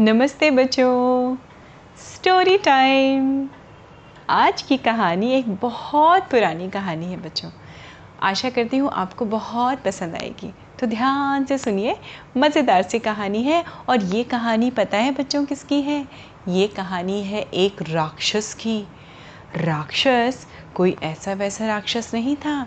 नमस्ते 0.00 0.50
बच्चों। 0.50 1.36
Story 1.96 2.58
time 2.58 3.48
आज 4.28 4.62
की 4.62 4.76
कहानी 4.76 5.32
एक 5.32 5.56
बहुत 5.56 6.22
पुरानी 6.22 6.70
कहानी 6.70 7.06
है 7.06 7.16
बच्चों। 7.16 7.50
आशा 8.22 8.50
करती 8.50 8.76
हूँ 8.76 8.90
आपको 8.92 9.24
बहुत 9.24 9.82
पसंद 9.84 10.14
आएगी। 10.14 10.54
तो 10.80 10.86
ध्यान 10.86 11.44
से 11.44 11.58
सुनिए, 11.58 11.96
मज़ेदार 12.36 12.82
सी 12.82 12.98
कहानी 12.98 13.42
है 13.42 13.64
और 13.88 14.02
ये 14.02 14.22
कहानी 14.24 14.70
पता 14.70 14.98
है 14.98 15.10
बच्चों 15.10 15.44
किसकी 15.44 15.82
है? 15.82 16.08
ये 16.48 16.66
कहानी 16.66 17.22
है 17.22 17.42
एक 17.42 17.82
राक्षस 17.82 18.54
की। 18.54 18.86
राक्षस 19.56 20.46
कोई 20.74 20.96
ऐसा 21.02 21.32
वैसा 21.32 21.66
राक्षस 21.66 22.10
नहीं 22.14 22.36
था। 22.36 22.66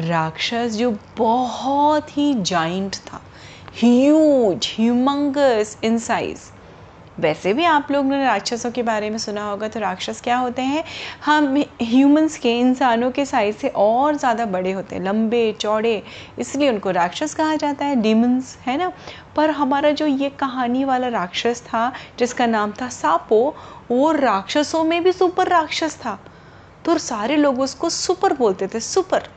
राक्षस 0.00 0.76
जो 0.76 0.98
बहुत 1.18 2.16
ही 2.16 2.34
जाइंट 2.34 2.96
था। 2.96 3.22
ह्यूज 3.76 4.74
ह्यूमंगस 4.76 5.78
इन 5.84 5.98
साइज़ 5.98 6.50
वैसे 7.20 7.52
भी 7.52 7.64
आप 7.64 7.90
लोग 7.90 8.06
ने 8.06 8.22
राक्षसों 8.24 8.70
के 8.70 8.82
बारे 8.82 9.10
में 9.10 9.16
सुना 9.18 9.44
होगा 9.44 9.68
तो 9.68 9.80
राक्षस 9.80 10.20
क्या 10.20 10.36
होते 10.36 10.62
हैं? 10.62 10.84
हम 11.24 11.56
ह्यूमंस 11.82 12.36
के, 12.38 12.52
इंसानों 12.60 13.10
के 13.10 13.24
साइज़ 13.24 13.56
से 13.56 13.68
और 13.68 14.16
ज़्यादा 14.16 14.46
बड़े 14.46 14.72
होते 14.72 14.96
हैं, 14.96 15.02
लंबे, 15.02 15.52
चौड़े, 15.52 16.02
इसलिए 16.38 16.68
उनको 16.68 16.90
राक्षस 16.90 17.34
कहा 17.34 17.56
जाता 17.56 17.84
है 17.84 17.96
डीमंस 17.96 18.56
है 18.66 18.76
ना? 18.76 18.92
पर 19.36 19.50
हमारा 19.50 19.90
जो 19.90 20.06
ये 20.06 20.30
कहानी 20.30 20.84
वाला 20.84 21.08
राक्षस 21.08 21.62
था, 21.62 21.92
जिसका 22.18 22.46
नाम 22.46 22.72
था 22.72 22.88
सापो, 22.88 23.54
वो 23.90 24.10
राक्षसों 24.12 24.84
में 24.84 25.02
भी 25.04 25.12
सुपर 25.12 25.48
राक्षस 25.48 25.96
था। 25.96 26.18
तो 26.84 26.98
सारे 26.98 27.36
लोग 27.36 27.60
उसको 27.60 27.90
सुपर 27.90 28.32
बोलते 28.32 28.66
थे 28.66 28.80
सुपर 28.80 29.28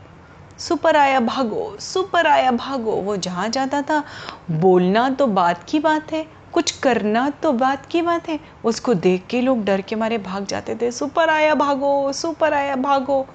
सुपर 0.60 0.96
आया 0.98 1.20
भागो 1.20 1.76
सुपर 1.80 2.28
आया 2.28 2.52
भागो। 2.52 2.92
वो 2.92 3.16
जहाँ 3.18 3.50
जाता 3.50 3.82
था, 3.82 4.04
बोलना 4.52 5.10
तो 5.10 5.28
बात 5.28 5.64
की 5.70 5.80
बात 5.80 6.12
है 6.14 6.26
कुछ 6.56 6.72
करना 6.72 7.30
तो 7.30 7.52
बात 7.52 7.86
की 7.86 8.02
बात 8.02 8.30
है। 8.30 8.40
उसको 8.66 8.94
देख 8.94 9.24
के 9.30 9.42
लोग 9.42 9.64
डर 9.64 9.82
के 9.82 9.96
मारे 9.96 10.18
भाग 10.18 10.46
जाते 10.46 10.76
थे। 10.76 10.92
सुपर 10.92 11.30
आया, 11.30 11.56
भागो, 11.56 12.14
सुपर 12.14 12.54
आया, 12.54 12.76
भागो। 12.76 13.28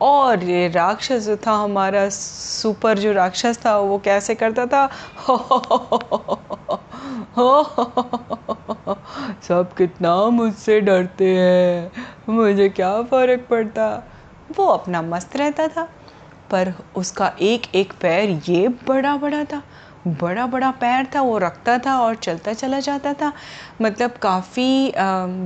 और 0.00 0.44
ये 0.44 0.68
राक्षस 0.68 1.18
जो 1.18 1.36
था, 1.36 1.52
हमारा 1.52 2.08
सुपर 2.08 2.98
जो 2.98 3.12
राक्षस 3.12 3.60
था, 3.66 3.78
वो 3.78 3.98
कैसे 3.98 4.34
करता 4.34 4.66
था? 4.66 4.90
सब 9.42 9.70
कितना 9.78 10.24
मुझसे 10.24 10.80
डरते 10.80 11.36
हैं। 11.36 11.92
मुझे 12.28 12.68
क्या 12.68 13.02
फ़र्क 13.02 13.46
पड़ता? 13.50 14.04
वो 14.56 14.66
अपना 14.66 15.02
मस्त 15.02 15.36
रहता 15.36 15.68
था। 15.68 15.88
पर 16.50 16.74
उसका 16.96 17.32
एक 17.40 17.74
एक 17.74 17.92
पैर 18.00 18.42
ये 18.48 18.68
बड़ा 18.68 19.16
बड़ा 19.16 19.44
था। 19.44 19.62
बड़ा 20.08 20.46
बड़ा 20.46 20.70
पैर 20.70 21.06
था, 21.14 21.20
वो 21.20 21.38
रखता 21.38 21.78
था 21.78 21.98
और 22.00 22.14
चलता 22.14 22.52
चला 22.52 22.80
जाता 22.80 23.12
था। 23.12 23.32
मतलब 23.82 24.16
काफ़ी 24.22 24.92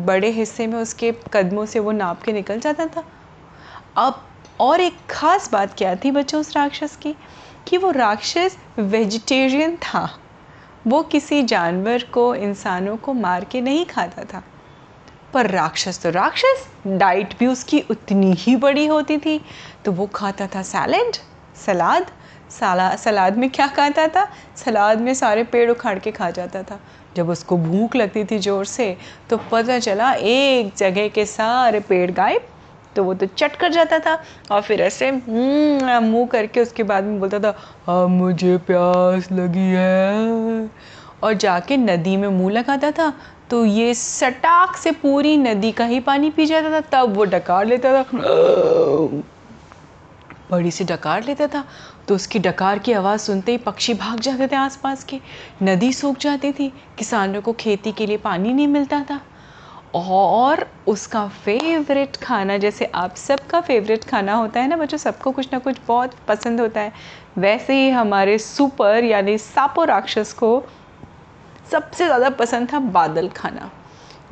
बड़े 0.06 0.30
हिस्से 0.30 0.66
में 0.66 0.78
उसके 0.78 1.12
कदमों 1.32 1.66
से 1.66 1.78
वो 1.78 1.92
नाप 1.92 2.22
के 2.22 2.32
निकल 2.32 2.60
जाता 2.60 2.86
था। 2.86 3.04
अब 3.96 4.22
और 4.60 4.80
एक 4.80 4.98
ख़ास 5.10 5.50
बात 5.52 5.74
क्या 5.74 5.94
थी 5.94 6.10
बच्चों 6.10 6.40
उस 6.40 6.56
राक्षस 6.56 6.96
की? 6.96 7.14
कि 7.68 7.76
वो 7.76 7.90
राक्षस 7.90 8.56
वेजिटेरियन 8.78 9.76
था। 9.76 10.08
वो 10.86 11.02
किसी 11.02 11.42
जानवर 11.42 12.02
को, 12.02 12.34
इंसानों 12.34 12.96
को 12.96 13.12
मार 13.12 13.44
के 13.44 13.60
नहीं 13.60 13.84
खाता 13.86 14.24
था। 14.24 14.42
पर 15.32 15.50
राक्षस 15.50 16.02
तो 16.02 16.10
राक्षस 16.10 16.66
डाइट 16.86 17.38
भी 17.38 17.46
उसकी 17.46 17.80
उतनी 17.80 18.32
ही 18.32 18.56
बड़ी 18.56 18.86
होती 18.86 19.18
थी। 19.18 19.40
तो 19.84 19.92
वो 19.92 20.06
खाता 20.06 20.46
था 20.46 20.62
सैलेड 20.62 21.16
सलाद 21.66 22.10
साला 22.52 22.94
सलाद 22.96 23.36
में 23.38 23.48
क्या 23.50 23.66
खाता 23.68 24.06
था? 24.08 24.26
सलाद 24.56 25.00
में 25.00 25.12
सारे 25.14 25.44
पेड़ 25.44 25.70
उखाड़ 25.70 25.98
के 25.98 26.10
खा 26.12 26.30
जाता 26.30 26.62
था। 26.62 26.78
जब 27.16 27.28
उसको 27.30 27.56
भूख 27.58 27.96
लगती 27.96 28.24
थी 28.24 28.38
ज़ोर 28.38 28.64
से 28.66 28.96
तो 29.30 29.36
पता 29.52 29.78
चला 29.78 30.12
एक 30.14 30.72
जगह 30.76 31.08
के 31.08 31.24
सारे 31.26 31.80
पेड़ 31.82 32.10
गायब 32.10 32.46
तो 32.96 33.04
वो 33.04 33.14
तो 33.14 33.26
चट 33.28 33.56
कर 33.56 33.72
जाता 33.72 33.98
था। 33.98 34.18
और 34.50 34.62
फिर 34.62 34.80
ऐसे 34.82 35.08
हम्म, 35.08 35.98
मुँह 36.04 36.26
करके 36.32 36.60
उसके 36.60 36.82
बाद 36.82 37.04
में 37.04 37.18
बोलता 37.20 37.38
था 37.40 37.50
अब 37.88 38.08
मुझे 38.10 38.56
प्यास 38.66 39.30
लगी 39.32 39.68
है। 39.70 40.70
और 41.22 41.34
जाके 41.34 41.76
नदी 41.76 42.16
में 42.16 42.28
मुँह 42.28 42.52
लगाता 42.52 42.90
था 42.90 43.12
तो 43.50 43.64
ये 43.64 43.92
सटाक 43.94 44.76
से 44.76 44.90
पूरी 44.92 45.36
नदी 45.36 45.70
का 45.72 45.84
ही 45.84 46.00
पानी 46.00 46.30
पी 46.30 46.46
जाता 46.46 46.70
था 46.70 46.80
तब 46.92 47.14
वो 47.16 47.24
डकार 47.24 47.66
लेता 47.66 47.92
था। 47.94 48.18
बड़ी 50.52 50.70
सी 50.70 50.84
डकार 50.84 51.24
लेता 51.24 51.46
था 51.46 51.64
तो 52.08 52.14
उसकी 52.14 52.38
डकार 52.38 52.78
की 52.78 52.92
आवाज़ 52.92 53.20
सुनते 53.20 53.52
ही 53.52 53.58
पक्षी 53.58 53.94
भाग 53.94 54.20
जाते 54.20 54.46
थे 54.46 54.56
आसपास 54.56 55.04
के। 55.04 55.20
नदी 55.62 55.92
सूख 55.92 56.18
जाती 56.18 56.52
थी, 56.52 56.68
किसानों 56.98 57.40
को 57.42 57.52
खेती 57.52 57.92
के 57.92 58.06
लिए 58.06 58.16
पानी 58.18 58.52
नहीं 58.52 58.66
मिलता 58.68 59.02
था। 59.10 59.20
और 59.94 60.66
उसका 60.88 61.26
फेवरेट 61.44 62.16
खाना, 62.16 62.56
जैसे 62.58 62.84
आप 62.94 63.16
सबका 63.16 63.60
फेवरेट 63.60 64.04
खाना 64.04 64.34
होता 64.34 64.60
है 64.60 64.68
ना 64.68 64.76
बच्चों, 64.76 64.98
सबको 64.98 65.30
कुछ 65.32 65.48
ना 65.52 65.58
कुछ 65.58 65.76
बहुत 65.88 66.14
पसंद 66.28 66.60
होता 66.60 66.80
है। 66.80 66.92
वैसे 67.38 67.74
ही 67.74 67.88
हमारे 67.90 68.38
सुपर 68.40 69.04
यानी 69.04 69.38
सापो 69.38 69.84
राक्षस 69.84 70.32
को 70.32 70.64
सबसे 71.70 72.04
ज़्यादा 72.04 72.30
पसंद 72.30 72.72
था 72.72 72.78
बादल 72.90 73.28
खाना। 73.30 73.70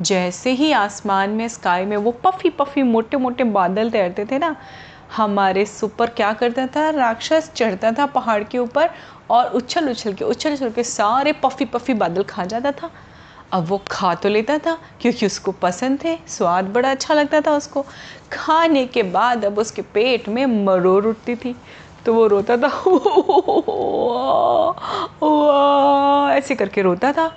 जैसे 0.01 0.51
ही 0.51 0.71
आसमान 0.73 1.29
में 1.29 1.47
स्काई 1.47 1.85
में 1.85 1.97
वो 1.97 2.11
पफ़ी 2.23 2.49
पफ़ी 2.51 2.83
मोटे 2.83 3.17
मोटे 3.17 3.43
बादल 3.43 3.89
तैरते 3.89 4.25
थे 4.25 4.37
ना 4.39 4.55
हमारे 5.15 5.65
सुपर 5.65 6.09
क्या 6.09 6.31
करता 6.33 6.65
था? 6.67 6.89
राक्षस 6.89 7.51
चढ़ता 7.55 7.91
था 7.91 8.05
पहाड़ 8.07 8.43
के 8.43 8.57
ऊपर 8.57 8.89
और 9.29 9.45
उछल 9.47 9.89
उछल 9.89 10.13
के, 10.13 10.25
उछल 10.25 10.53
उछल 10.53 10.69
के 10.69 10.83
सारे 10.83 11.31
पफ़ी 11.33 11.65
पफ़ी 11.65 11.93
बादल 11.93 12.23
खा 12.23 12.45
जाता 12.45 12.71
था। 12.71 12.89
अब 13.53 13.65
वो 13.67 13.81
खा 13.91 14.13
तो 14.15 14.29
लेता 14.29 14.57
था 14.57 14.77
क्योंकि 15.01 15.25
उसको 15.25 15.51
पसंद 15.51 15.99
थे, 16.03 16.17
स्वाद 16.27 16.65
बड़ा 16.65 16.91
अच्छा 16.91 17.13
लगता 17.13 17.41
था 17.41 17.51
उसको। 17.51 17.85
खाने 18.31 18.85
के 18.85 19.03
बाद 19.03 19.45
अब 19.45 19.59
उसके 19.59 19.81
पेट 19.93 20.29
में 20.29 20.45
मरोड़ 20.65 21.05
उठती 21.05 21.35
थी। 21.35 21.55
तो 22.05 22.13
वो 22.13 22.27
रोता 22.27 22.57
था 22.57 22.67
ऐसे 26.33 26.55
करके 26.55 26.81
रोता 26.81 27.11
था। 27.13 27.31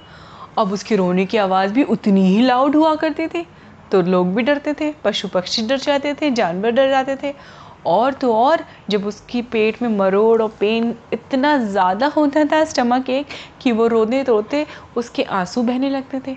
अब 0.58 0.72
उसकी 0.72 0.96
रोने 0.96 1.24
की 1.26 1.36
आवाज़ 1.38 1.72
भी 1.72 1.82
उतनी 1.84 2.26
ही 2.28 2.42
लाउड 2.42 2.76
हुआ 2.76 2.94
करती 2.94 3.26
थी। 3.26 3.46
तो 3.92 4.00
लोग 4.02 4.34
भी 4.34 4.42
डरते 4.42 4.72
थे, 4.72 4.90
पशु 5.04 5.28
पक्षी 5.28 5.62
डर 5.62 5.78
जाते 5.78 6.14
थे, 6.14 6.30
जानवर 6.30 6.70
डर 6.70 6.88
जाते 6.90 7.16
थे 7.22 7.34
और 7.86 8.12
तो 8.12 8.32
और, 8.34 8.64
जब 8.90 9.06
उसकी 9.06 9.42
पेट 9.42 9.82
में 9.82 9.88
मरोड़ 9.88 10.42
और 10.42 10.48
पेन 10.60 10.94
इतना 11.12 11.56
ज़्यादा 11.58 12.06
होता 12.06 12.44
था 12.44 12.64
स्टमक 12.64 13.10
एक, 13.10 13.26
कि 13.62 13.72
वो 13.72 13.86
रोते 13.86 14.22
रोते 14.22 14.66
उसके 14.96 15.22
आँसू 15.22 15.62
बहने 15.62 15.90
लगते 15.90 16.20
थे। 16.26 16.36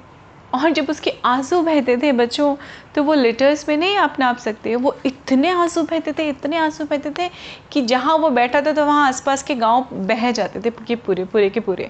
और 0.54 0.70
जब 0.72 0.90
उसके 0.90 1.14
आँसू 1.26 1.62
बहते 1.62 1.96
थे 1.98 2.12
बच्चों 2.14 2.56
तो 2.96 3.04
वो 3.04 3.14
लेटर्स 3.14 3.68
में 3.70 3.76
नहीं 3.78 3.96
आप 3.98 4.16
नाप 4.20 4.38
सकते, 4.38 4.76
वो 4.76 4.96
इतने 5.06 5.50
आँसू 5.52 5.84
बहते 5.84 6.14
थे, 6.14 6.28
इतने 6.30 6.58
आँसू 6.58 6.86
बहते 6.86 7.10
थे, 7.10 7.30
कि 7.72 7.82
जहाँ 7.84 8.16
वो 8.18 8.30
बैठा 8.30 8.62
था 8.62 8.72
तो 8.72 8.86
वहाँ 8.86 9.08
आसपास 9.08 9.44
के 9.44 9.56
गाँव 9.56 9.88
बह 9.94 10.32
जाते 10.32 10.60
थे, 10.62 10.70
कि 10.70 10.96
पूरे 10.98 11.26
पूरे, 11.26 11.50
के 11.50 11.60
पूरे। 11.60 11.90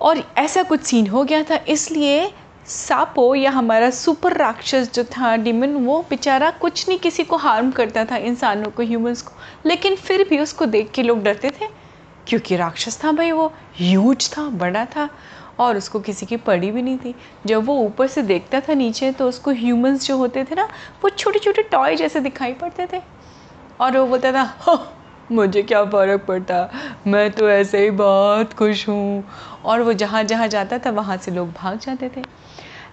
और 0.00 0.22
ऐसा 0.38 0.62
कुछ 0.62 0.82
सीन 0.82 1.06
हो 1.06 1.22
गया 1.24 1.42
था, 1.42 1.58
इसलिए 1.68 2.30
सापो 2.72 3.34
या 3.34 3.50
हमारा 3.50 3.90
सुपर 3.90 4.36
राक्षस 4.36 4.90
जो 4.94 5.04
था 5.06 5.34
डिमन 5.36 5.74
वो 5.76 6.00
बेचारा 6.10 6.50
कुछ 6.52 6.88
नहीं 6.88 6.98
किसी 6.98 7.24
को 7.24 7.36
हार्म 7.36 7.70
करता 7.70 8.04
था 8.04 8.16
इंसानों 8.18 8.70
को 8.70 8.82
ह्यूमंस 8.82 9.22
को। 9.22 9.32
लेकिन 9.66 9.96
फिर 9.96 10.26
भी 10.28 10.38
उसको 10.38 10.66
देख 10.66 10.90
के 10.90 11.02
लोग 11.02 11.22
डरते 11.22 11.50
थे, 11.50 11.66
क्योंकि 12.26 12.56
राक्षस 12.56 12.98
था 13.04 13.12
भाई 13.12 13.32
वो 13.32 13.46
ह्यूज 13.76 14.30
था, 14.30 14.48
बड़ा 14.48 14.84
था, 14.86 15.08
और 15.58 15.76
उसको 15.76 16.00
किसी 16.00 16.26
की 16.26 16.36
पड़ी 16.38 16.70
भी 16.70 16.82
नहीं 16.82 16.98
थी। 16.98 17.14
जब 17.46 17.64
वो 17.64 17.74
ऊपर 17.76 18.06
से 18.06 18.22
देखता 18.22 18.60
था 18.60 18.74
नीचे 18.74 19.10
तो 19.12 19.28
उसको 19.28 19.50
ह्यूमंस 19.52 20.06
जो 20.06 20.16
होते 20.16 20.44
थे 20.44 20.54
ना, 20.54 20.68
वो 21.04 21.08
छोटे 21.10 21.38
छोटे 21.38 21.62
टॉय 21.62 21.96
जैसे 21.96 22.20
दिखाई 22.20 22.52
पड़ते 22.54 22.86
थे। 22.92 23.02
और 23.80 23.96
वो 23.98 24.06
बोलता 24.06 24.32
था 24.32 24.42
मुझे 25.30 25.62
क्या 25.62 25.84
फ़र्क 25.84 26.24
पड़ता? 26.28 26.68
मैं 27.06 27.30
तो 27.30 27.48
ऐसे 27.50 27.78
ही 27.78 27.90
बहुत 27.92 28.52
खुश 28.52 28.88
हूँ। 28.88 29.24
और 29.64 29.82
वो 29.82 29.92
जहाँ 29.94 30.22
जहाँ 30.24 30.48
जाता 30.48 30.78
था, 30.78 30.90
वहाँ 30.90 31.16
से 31.16 31.30
लोग 31.30 31.52
भाग 31.52 31.78
जाते 31.78 32.10
थे। 32.16 32.22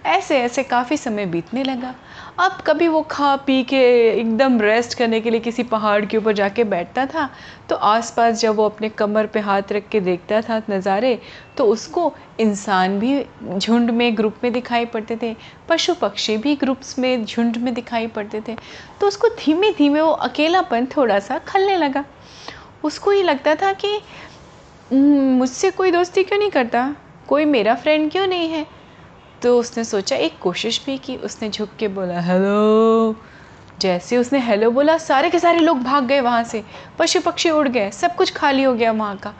ऐसे 0.06 0.38
ऐसे 0.40 0.62
काफ़ी 0.62 0.96
समय 0.96 1.26
बीतने 1.26 1.62
लगा। 1.64 1.94
अब 2.40 2.60
कभी 2.66 2.86
वो 2.88 3.00
खा 3.10 3.34
पी 3.36 3.62
के 3.64 3.80
एकदम 4.10 4.60
रेस्ट 4.60 4.96
करने 4.98 5.20
के 5.20 5.30
लिए 5.30 5.40
किसी 5.40 5.62
पहाड़ 5.62 6.04
के 6.04 6.16
ऊपर 6.16 6.32
जाके 6.32 6.64
बैठता 6.64 7.04
था 7.06 7.28
तो 7.68 7.76
आसपास 7.76 8.40
जब 8.40 8.54
वो 8.56 8.64
अपने 8.64 8.88
कमर 8.88 9.26
पे 9.26 9.40
हाथ 9.40 9.72
रख 9.72 9.88
के 9.88 10.00
देखता 10.00 10.40
था 10.42 10.60
नज़ारे 10.70 11.18
तो 11.56 11.64
उसको 11.64 12.12
इंसान 12.40 12.98
भी 12.98 13.24
झुंड 13.56 13.90
में 13.90 14.16
ग्रुप 14.16 14.36
में 14.44 14.52
दिखाई 14.52 14.84
पड़ते 14.86 15.18
थे। 15.22 15.34
पशु 15.68 15.94
पक्षी 15.94 16.36
भी 16.36 16.54
ग्रुप्स 16.56 16.98
में 16.98 17.24
झुंड 17.24 17.56
में 17.56 17.72
दिखाई 17.74 18.06
पड़ते 18.06 18.40
थे। 18.48 18.56
तो 19.00 19.06
उसको 19.06 19.28
धीमे 19.38 19.70
धीमे 19.70 20.00
वो 20.00 20.10
अकेलापन 20.10 20.86
थोड़ा 20.96 21.18
सा 21.18 21.38
खलने 21.38 21.76
लगा। 21.76 22.04
उसको 22.84 23.12
ये 23.12 23.22
लगता 23.22 23.54
था 23.54 23.72
कि 23.72 23.96
हम्म, 24.92 25.20
मुझसे 25.20 25.70
कोई 25.70 25.90
दोस्ती 25.90 26.24
क्यों 26.24 26.38
नहीं 26.38 26.50
करता? 26.50 26.96
कोई 27.28 27.44
मेरा 27.44 27.74
फ्रेंड 27.74 28.12
क्यों 28.12 28.26
नहीं 28.26 28.48
है? 28.48 28.66
तो 29.42 29.58
उसने 29.58 29.84
सोचा 29.84 30.16
एक 30.16 30.38
कोशिश 30.38 30.86
भी 30.86 30.98
की 30.98 31.16
उसने 31.16 31.50
झुक 31.50 31.68
के 31.78 31.88
बोला 31.88 32.20
हेलो। 32.20 33.16
जैसे 33.80 34.16
उसने 34.16 34.38
हेलो 34.38 34.70
बोला 34.70 34.98
सारे 34.98 35.30
के 35.30 35.38
सारे 35.38 35.58
लोग 35.58 35.82
भाग 35.82 36.04
गए 36.04 36.20
वहाँ 36.20 36.44
से। 36.44 36.64
पशु 36.98 37.20
पक्षी 37.20 37.50
उड़ 37.50 37.68
गए 37.68 37.90
सब 37.90 38.16
कुछ 38.16 38.32
खाली 38.32 38.62
हो 38.62 38.74
गया 38.74 38.92
वहाँ 38.92 39.16
का। 39.16 39.34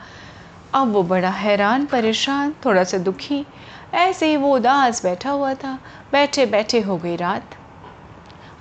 अब 0.73 0.91
वो 0.91 1.03
बड़ा 1.03 1.29
हैरान 1.29 1.85
परेशान 1.85 2.55
थोड़ा 2.65 2.83
सा 2.83 2.97
दुखी। 2.97 3.45
ऐसे 3.93 4.25
ही 4.25 4.37
वो 4.37 4.55
उदास 4.55 5.03
बैठा 5.03 5.29
हुआ 5.29 5.53
था। 5.53 5.79
बैठे 6.11 6.45
बैठे 6.45 6.79
हो 6.79 6.97
गई 6.97 7.15
रात। 7.15 7.55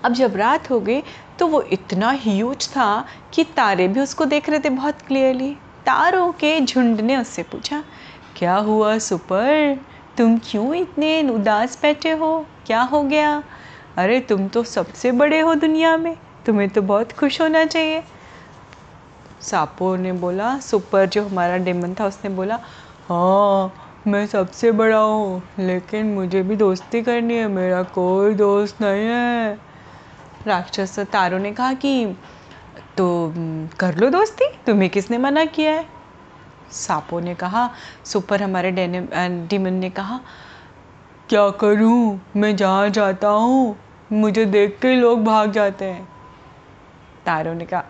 अब 0.04 0.12
जब 0.12 0.36
रात 0.36 0.70
हो 0.70 0.80
गई 0.80 1.02
तो 1.40 1.46
वो 1.46 1.62
इतना 1.62 2.10
ह्यूज 2.10 2.68
था 2.68 3.04
कि 3.34 3.44
तारे 3.44 3.88
भी 3.88 4.00
उसको 4.00 4.24
देख 4.24 4.48
रहे 4.50 4.58
थे 4.58 4.70
बहुत 4.70 5.02
क्लियरली 5.02 5.50
तारों 5.86 6.32
के 6.32 6.60
झुंड 6.60 7.00
ने 7.00 7.16
उससे 7.16 7.42
पूछा, 7.42 7.82
क्या 8.36 8.56
हुआ 8.56 8.98
सुपर? 8.98 9.78
तुम 10.18 10.38
क्यों 10.38 10.74
इतने 10.74 11.28
उदास 11.28 11.78
बैठे 11.82 12.10
हो? 12.10 12.46
क्या 12.66 12.80
हो 12.82 13.02
गया? 13.02 13.42
अरे, 13.96 14.20
तुम 14.20 14.48
तो 14.48 14.64
सबसे 14.64 15.12
बड़े 15.12 15.40
हो 15.40 15.54
दुनिया 15.54 15.96
में। 15.96 16.16
तुम्हें 16.46 16.68
तो 16.68 16.82
बहुत 16.82 17.12
खुश 17.12 17.40
होना 17.40 17.64
चाहिए। 17.64 18.02
सापो 19.40 19.96
ने 19.96 20.12
बोला, 20.12 20.58
सुपर 20.58 21.06
जो 21.06 21.24
हमारा 21.26 21.56
डेमन 21.56 21.94
था, 21.94 22.06
उसने 22.06 22.30
बोला 22.30 22.60
हाँ 23.08 23.72
मैं 24.06 24.26
सबसे 24.26 24.72
बड़ा 24.72 24.98
हूँ, 24.98 25.42
लेकिन 25.58 26.06
मुझे 26.06 26.42
भी 26.42 26.56
दोस्ती 26.56 27.02
करनी 27.02 27.34
है, 27.34 27.48
मेरा 27.48 27.82
कोई 27.82 28.34
दोस्त 28.34 28.80
नहीं 28.82 29.06
है। 29.06 29.69
राक्षस 30.46 30.98
तारो 31.12 31.38
ने 31.38 31.52
कहा 31.52 31.72
कि 31.74 32.04
तो 32.96 33.32
कर 33.80 33.96
लो 33.96 34.08
दोस्ती, 34.10 34.44
तुम्हें 34.66 34.88
किसने 34.90 35.18
मना 35.18 35.44
किया 35.46 35.72
है? 35.72 35.86
सापों 36.72 37.20
ने 37.20 37.34
कहा, 37.34 37.68
सुपर 38.04 38.42
हमारे 38.42 38.70
डीमन 38.70 39.72
ने 39.72 39.90
कहा, 39.90 40.20
क्या 41.28 41.48
करूँ? 41.60 42.20
मैं 42.36 42.54
जहाँ 42.56 42.88
जाता 42.90 43.28
हूँ, 43.28 43.76
मुझे 44.12 44.44
देख 44.46 44.78
के 44.82 44.94
लोग 44.94 45.24
भाग 45.24 45.52
जाते 45.52 45.84
हैं। 45.84 46.08
तारों 47.26 47.54
ने 47.54 47.66
कहा 47.66 47.84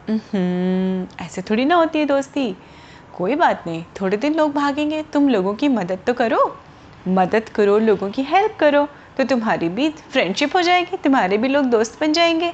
ऐसे 1.24 1.42
थोड़ी 1.42 1.64
ना 1.64 1.74
होती 1.74 1.98
है 1.98 2.06
दोस्ती। 2.06 2.54
कोई 3.16 3.34
बात 3.34 3.66
नहीं, 3.66 3.84
थोड़े 4.00 4.16
दिन 4.16 4.34
लोग 4.34 4.52
भागेंगे, 4.54 5.02
तुम 5.02 5.28
लोगों 5.28 5.54
की 5.54 5.68
मदद 5.68 5.98
तो 6.06 6.14
करो। 6.14 6.56
मदद 7.08 7.48
करो, 7.48 7.78
लोगों 7.78 8.10
की 8.10 8.22
हेल्प 8.22 8.56
करो। 8.60 8.86
तो 9.20 9.24
तुम्हारी 9.26 9.68
भी 9.68 9.88
फ्रेंडशिप 10.10 10.54
हो 10.56 10.60
जाएगी, 10.62 10.96
तुम्हारे 10.96 11.38
भी 11.38 11.48
लोग 11.48 11.64
दोस्त 11.64 12.00
बन 12.00 12.12
जाएँगे। 12.12 12.52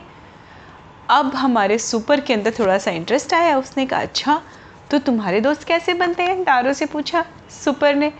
अब 1.10 1.34
हमारे 1.34 1.78
सुपर 1.78 2.20
के 2.20 2.34
अंदर 2.34 2.54
थोड़ा 2.58 2.78
सा 2.78 2.90
इंटरेस्ट 2.90 3.34
आया, 3.34 3.56
उसने 3.58 3.84
कहा 3.86 4.00
अच्छा 4.00 4.40
तो 4.90 4.98
तुम्हारे 4.98 5.40
दोस्त 5.40 5.64
कैसे 5.64 5.94
बनते 5.94 6.22
हैं? 6.22 6.42
तारों 6.44 6.72
से 6.72 6.86
पूछा 6.86 7.24
सुपर 7.64 7.94
ने। 7.94 8.12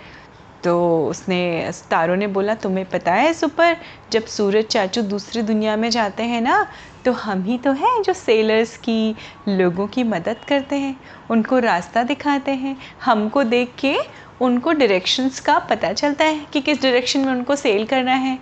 तो 0.65 1.07
उसने, 1.07 1.71
तारों 1.91 2.17
ने 2.17 2.27
बोला, 2.27 2.55
तुम्हें 2.55 2.85
पता 2.91 3.13
है 3.13 3.33
सुपर 3.35 3.77
जब 4.13 4.25
सूरज 4.27 4.65
चाचू 4.65 5.03
दूसरी 5.03 5.43
दुनिया 5.43 5.77
में 5.77 5.89
जाते 5.91 6.23
हैं 6.23 6.41
ना 6.41 6.67
तो 7.05 7.13
हम 7.13 7.43
ही 7.43 7.59
तो 7.59 7.73
हैं 7.73 8.03
जो 8.03 8.13
सेलर्स 8.13 8.77
की, 8.77 9.15
लोगों 9.49 9.87
की 9.87 10.03
मदद 10.05 10.37
करते 10.49 10.77
हैं, 10.77 10.97
उनको 11.31 11.59
रास्ता 11.59 12.03
दिखाते 12.03 12.53
हैं, 12.53 12.77
हमको 13.05 13.43
देख 13.45 13.75
के 13.79 13.97
उनको 14.41 14.73
डायरेक्शंस 14.73 15.41
का 15.41 15.59
पता 15.61 15.93
चलता 15.93 16.25
है 16.25 16.47
कि 16.53 16.61
किस 16.61 16.83
डायरेक्शन 16.83 17.21
में 17.21 17.33
उनको 17.33 17.57
सेल 17.57 17.87
करना 17.87 18.15
है। 18.15 18.39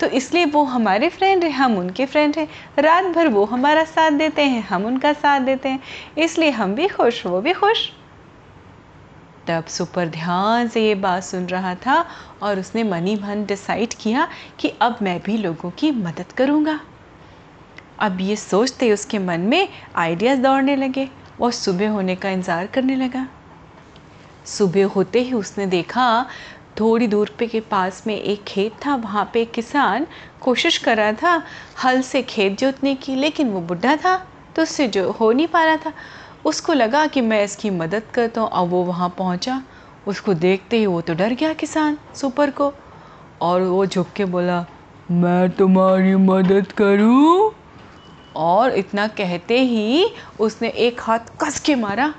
तो 0.00 0.06
इसलिए 0.06 0.44
वो 0.44 0.62
हमारे 0.64 1.08
फ्रेंड 1.08 1.44
हैं, 1.44 1.50
हम 1.50 1.76
उनके 1.78 2.06
फ्रेंड 2.06 2.36
हैं। 2.36 2.48
रात 2.78 3.04
भर 3.04 3.28
वो 3.28 3.44
हमारा 3.44 3.84
साथ 3.84 4.10
देते 4.10 4.42
हैं, 4.42 4.62
हम 4.62 4.86
उनका 4.86 5.12
साथ 5.12 5.40
देते 5.40 5.68
हैं। 5.68 5.80
इसलिए 6.18 6.50
हम 6.50 6.74
भी 6.74 6.88
खुश, 6.88 7.26
वो 7.26 7.40
भी 7.40 7.52
खुश। 7.52 7.90
तब 9.48 9.64
सुपर 9.64 10.08
ध्यान 10.08 10.68
से 10.68 10.86
ये 10.86 10.94
बात 10.94 11.22
सुन 11.22 11.46
रहा 11.46 11.74
था 11.74 12.04
और 12.42 12.58
उसने 12.58 12.82
मनी 12.82 13.14
मन 13.16 13.44
डिसाइड 13.44 13.94
किया 13.94 14.28
कि 14.60 14.72
अब 14.82 14.98
मैं 15.02 15.18
भी 15.22 15.36
लोगों 15.36 15.70
की 15.70 15.90
मदद 15.90 16.32
करूँगा। 16.32 16.78
अब 17.98 18.20
ये 18.20 18.36
सोचते 18.36 18.92
उसके 18.92 19.18
मन 19.18 19.40
में 19.40 19.68
आइडियाज़ 19.96 20.40
दौड़ने 20.40 20.76
लगे 20.76 21.08
और 21.40 21.52
सुबह 21.52 21.90
होने 21.90 22.16
का 22.16 22.30
इंतज़ार 22.30 22.66
करने 22.66 22.96
लगा। 22.96 23.26
सुबह 24.48 24.86
होते 24.86 25.20
ही 25.20 25.32
उसने 25.32 25.66
देखा, 25.66 26.26
थोड़ी 26.80 27.06
दूर 27.06 27.30
पे 27.38 27.46
के 27.46 27.60
पास 27.60 28.02
में 28.06 28.16
एक 28.16 28.42
खेत 28.44 28.72
था, 28.86 28.94
वहाँ 28.94 29.30
पे 29.34 29.44
किसान 29.44 30.06
कोशिश 30.40 30.78
कर 30.78 30.96
रहा 30.96 31.12
था 31.12 31.42
हल 31.84 32.00
से 32.02 32.22
खेत 32.22 32.58
जोतने 32.58 32.94
की, 32.94 33.14
लेकिन 33.14 33.50
वो 33.50 33.60
बुढ़ा 33.60 33.96
था 33.96 34.16
तो 34.56 34.62
उससे 34.62 34.88
जो 34.88 35.10
हो 35.10 35.30
नहीं 35.32 35.46
पा 35.46 35.64
रहा 35.64 35.76
था। 35.76 35.92
उसको 36.44 36.72
लगा 36.72 37.06
कि 37.06 37.20
मैं 37.20 37.42
इसकी 37.44 37.70
मदद 37.70 38.02
करता 38.14 38.40
हूँ 38.40 38.48
अब 38.52 38.68
वो 38.68 38.82
वहाँ 38.84 39.08
पहुँचा। 39.18 39.62
उसको 40.06 40.34
देखते 40.34 40.78
ही 40.78 40.86
वो 40.86 41.00
तो 41.00 41.14
डर 41.14 41.32
गया 41.32 41.52
किसान 41.52 41.96
सुपर 42.14 42.50
को, 42.50 42.72
और 43.42 43.62
वो 43.62 43.86
झुक 43.86 44.08
के 44.16 44.24
बोला, 44.24 44.64
मैं 45.10 45.50
तुम्हारी 45.50 46.14
मदद 46.16 46.72
करूँ? 46.72 47.52
और 48.36 48.74
इतना 48.74 49.06
कहते 49.08 49.58
ही 49.60 50.06
उसने 50.40 50.68
एक 50.68 51.00
हाथ 51.00 51.32
कस 51.40 51.58
के 51.60 51.74
मारा। 51.74 52.12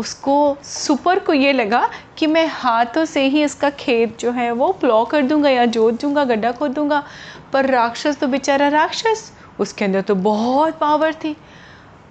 उसको 0.00 0.56
सुपर 0.64 1.18
को 1.18 1.32
ये 1.32 1.52
लगा 1.52 1.88
कि 2.18 2.26
मैं 2.26 2.46
हाथों 2.46 3.04
से 3.04 3.22
ही 3.22 3.42
इसका 3.44 3.70
खेत 3.70 4.18
जो 4.18 4.30
है 4.30 4.50
वो 4.52 4.72
प्लॉ 4.72 5.04
कर 5.04 5.22
दूँगा 5.22 5.50
या 5.50 5.64
जोत 5.66 6.00
दूँगा, 6.00 6.24
गड्ढा 6.24 6.52
खोद 6.52 6.70
दूँगा। 6.70 7.02
पर 7.52 7.66
राक्षस 7.66 8.18
तो 8.18 8.26
बेचारा 8.26 8.68
राक्षस, 8.68 9.32
उसके 9.60 9.84
अंदर 9.84 10.00
तो 10.00 10.14
बहुत 10.14 10.78
पावर 10.78 11.14
थी। 11.14 11.36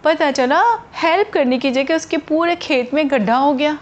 पता 0.03 0.31
चला 0.31 0.61
हेल्प 0.93 1.31
करने 1.33 1.57
की 1.57 1.71
जगह 1.71 1.95
उसके 1.95 2.17
पूरे 2.17 2.55
खेत 2.55 2.93
में 2.93 3.09
गड्ढा 3.11 3.35
हो 3.35 3.53
गया 3.53 3.77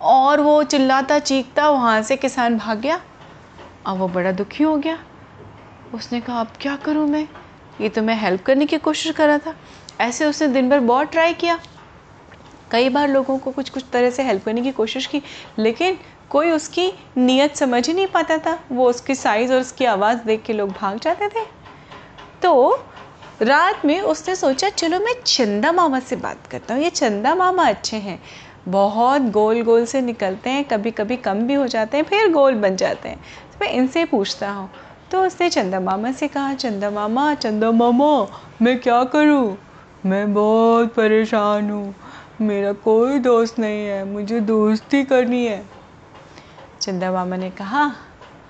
और 0.00 0.40
वो 0.40 0.62
चिल्लाता, 0.62 1.18
चीखता, 1.18 1.68
वहाँ 1.70 2.02
से 2.02 2.16
किसान 2.16 2.58
भाग 2.58 2.78
गया। 2.78 3.00
अब 3.86 3.98
वो 3.98 4.08
बड़ा 4.08 4.32
दुखी 4.32 4.64
हो 4.64 4.76
गया। 4.76 4.98
उसने 5.94 6.20
कहा, 6.20 6.40
अब 6.40 6.52
क्या 6.60 6.76
करूँ 6.76 7.08
मैं? 7.08 7.28
ये 7.80 7.88
तो 7.88 8.02
मैं 8.02 8.14
हेल्प 8.16 8.42
करने 8.42 8.66
की 8.66 8.78
कोशिश 8.78 9.12
कर 9.12 9.26
रहा 9.26 9.38
था। 9.38 9.54
ऐसे 10.00 10.24
उसने 10.24 10.48
दिन 10.48 10.70
भर 10.70 10.80
बहुत 10.80 11.10
ट्राई 11.10 11.34
किया। 11.34 11.58
कई 12.74 12.88
बार 12.88 13.08
लोगों 13.08 13.38
को 13.38 13.50
कुछ 13.50 13.70
कुछ 13.70 13.84
तरह 13.92 14.10
से 14.10 14.22
हेल्प 14.22 14.44
करने 14.44 14.62
की 14.62 14.72
कोशिश 14.72 15.06
की, 15.06 15.22
लेकिन 15.58 15.98
कोई 16.30 16.50
उसकी 16.50 16.92
नीयत 17.16 17.56
समझ 17.56 17.86
ही 17.88 17.94
नहीं 17.94 18.06
पाता 18.06 18.38
था। 18.38 18.58
वो 18.72 18.88
उसकी 18.88 19.14
साइज़ 19.14 19.52
और 19.52 19.60
उसकी 19.60 19.84
आवाज़ 19.84 20.18
देख 20.18 20.42
के 20.42 20.52
लोग 20.52 20.70
भाग 20.70 20.98
जाते 20.98 21.28
थे। 21.28 21.44
तो 22.42 22.84
रात 23.42 23.84
में 23.84 24.00
उसने 24.00 24.36
सोचा, 24.36 24.68
चलो 24.68 24.98
मैं 24.98 25.14
चंदा 25.26 25.72
मामा 25.72 26.00
से 26.00 26.16
बात 26.16 26.46
करता 26.46 26.74
हूँ। 26.74 26.82
ये 26.82 26.90
चंदा 26.90 27.34
मामा 27.34 27.68
अच्छे 27.68 27.96
हैं। 27.96 28.22
बहुत 28.68 29.22
गोल 29.22 29.62
गोल 29.62 29.84
से 29.84 30.00
निकलते 30.00 30.50
हैं 30.50 30.64
कभी 30.64 30.90
कभी 30.90 31.16
कम 31.16 31.40
भी 31.40 31.54
हो 31.54 31.66
जाते 31.66 31.96
हैं, 31.96 32.04
फिर 32.04 32.32
गोल 32.32 32.54
बन 32.54 32.76
जाते 32.76 33.08
हैं। 33.08 33.18
तो 33.52 33.58
मैं 33.62 33.72
इनसे 33.72 34.04
पूछता 34.04 34.50
हूँ। 34.50 34.70
तो 35.10 35.22
उसने 35.22 35.50
चंदा 35.50 35.80
मामा 35.80 36.12
से 36.12 36.28
कहा, 36.28 36.54
चंदा 36.54 36.90
मामा 36.90 37.34
चंदा 37.34 37.70
मामा, 37.70 38.26
मैं 38.62 38.80
क्या 38.80 39.04
करूँ? 39.04 39.56
मैं 40.06 40.34
बहुत 40.34 40.94
परेशान 40.94 41.70
हूँ। 41.70 41.94
मेरा 42.40 42.72
कोई 42.72 43.18
दोस्त 43.18 43.58
नहीं 43.58 43.86
है, 43.86 44.04
मुझे 44.04 44.40
दोस्ती 44.40 45.04
करनी 45.04 45.44
है। 45.46 45.64
चंदा 46.80 47.12
मामा 47.12 47.36
ने 47.36 47.50
कहा 47.50 47.92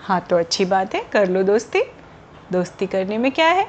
हाँ 0.00 0.20
तो 0.20 0.36
अच्छी 0.36 0.64
बात 0.64 0.94
है, 0.94 1.04
कर 1.12 1.28
लो 1.28 1.42
दोस्ती। 1.42 1.82
दोस्ती 2.52 2.86
करने 2.86 3.18
में 3.18 3.30
क्या 3.32 3.46
है? 3.46 3.66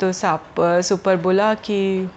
तो 0.00 0.12
साप 0.12 0.54
सुपर 0.60 1.16
बोला 1.16 1.54
कि 1.54 2.10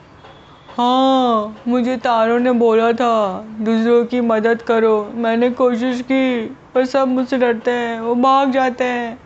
हाँ 0.77 1.61
मुझे 1.67 1.97
तारों 1.97 2.39
ने 2.39 2.51
बोला 2.51 2.91
था, 2.93 3.41
दूसरों 3.41 4.05
की 4.05 4.21
मदद 4.21 4.61
करो। 4.61 5.11
मैंने 5.13 5.49
कोशिश 5.49 6.01
की, 6.01 6.45
पर 6.75 6.85
सब 6.85 7.07
मुझसे 7.07 7.37
डरते 7.37 7.71
हैं, 7.71 7.99
वो 7.99 8.15
भाग 8.15 8.51
जाते 8.51 8.83
हैं। 8.83 9.17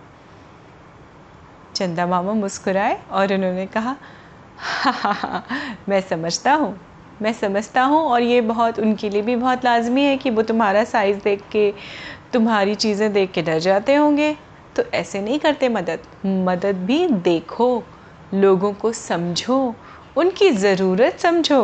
चंदा 1.76 2.08
मामा 2.08 2.34
मुस्कुराए 2.34 3.02
और 3.12 3.34
उन्होंने 3.34 3.66
कहा 3.66 3.96
मैं 5.90 6.02
समझता 6.02 6.54
हूँ। 6.54 6.80
मैं 7.22 7.32
समझता 7.34 7.84
हूँ 7.84 8.00
और 8.02 8.22
ये 8.22 8.40
बहुत, 8.42 8.80
उनके 8.80 9.10
लिए 9.10 9.22
भी 9.22 9.36
बहुत 9.36 9.66
लाजमी 9.66 10.04
है 10.04 10.16
कि 10.18 10.30
वो 10.30 10.42
तुम्हारा 10.42 10.84
साइज़ 10.84 11.18
देख 11.24 11.48
के, 11.52 11.72
तुम्हारी 12.34 12.76
चीज़ें 12.76 13.12
देख 13.14 13.32
के 13.32 13.42
डर 13.42 13.60
जाते 13.60 13.96
होंगे। 13.96 14.36
तो 14.76 14.84
ऐसे 14.94 15.22
नहीं 15.22 15.40
करते 15.40 15.70
मदद। 15.70 16.00
मदद 16.26 16.86
भी 16.86 17.08
देखो, 17.08 17.84
लोगों 18.34 18.74
को 18.74 18.92
समझो, 18.94 19.76
उनकी 20.18 20.50
ज़रूरत 20.52 21.20
समझो। 21.20 21.62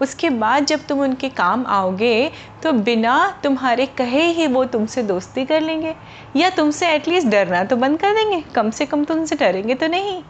उसके 0.00 0.30
बाद 0.30 0.64
जब 0.66 0.86
तुम 0.86 1.00
उनके 1.00 1.28
काम 1.28 1.64
आओगे 1.66 2.30
तो 2.62 2.72
बिना 2.72 3.16
तुम्हारे 3.44 3.86
कहे 3.98 4.22
ही 4.32 4.46
वो 4.46 4.64
तुमसे 4.64 5.02
दोस्ती 5.02 5.44
कर 5.44 5.60
लेंगे। 5.60 5.94
या 6.36 6.50
तुमसे 6.50 6.90
एटलीस्ट 6.92 7.28
डरना 7.28 7.64
तो 7.64 7.76
बंद 7.76 8.00
कर 8.00 8.14
देंगे। 8.14 8.40
कम 8.54 8.70
से 8.70 8.86
कम 8.86 9.04
तुमसे 9.04 9.36
डरेंगे 9.36 9.74
तो 9.74 9.86
नहीं। 9.86 10.22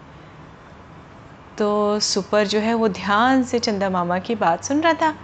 तो 1.59 1.99
सुपर 2.01 2.47
जो 2.47 2.59
है 2.59 2.75
वो 2.75 2.89
ध्यान 2.89 3.43
से 3.43 3.59
चंदा 3.59 3.91
मामा 3.91 4.19
की 4.19 4.35
बात 4.35 4.65
सुन 4.65 4.81
रहा 4.81 4.93
था। 4.93 5.15